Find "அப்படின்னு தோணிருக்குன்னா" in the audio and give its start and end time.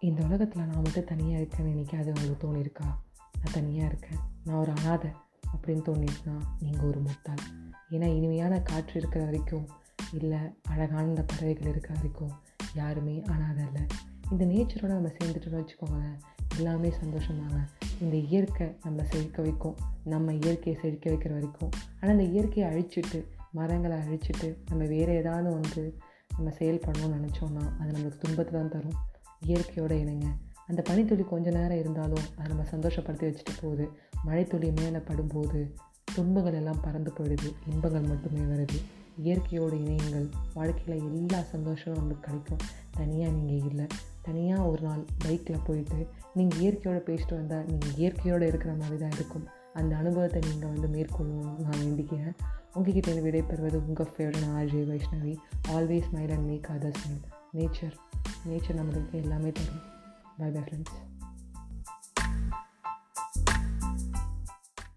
5.52-6.36